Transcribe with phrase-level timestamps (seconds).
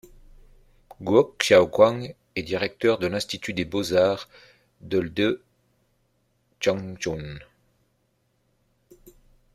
[0.99, 4.27] Guo Xiaoguang est directeur de l'Institut des beaux-arts
[4.81, 5.43] de l' de
[6.59, 7.37] Changchun.